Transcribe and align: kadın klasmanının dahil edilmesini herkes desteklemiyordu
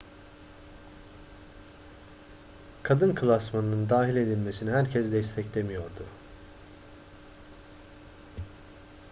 kadın 2.83 3.15
klasmanının 3.15 3.89
dahil 3.89 4.15
edilmesini 4.15 4.71
herkes 4.71 5.11
desteklemiyordu 5.11 6.05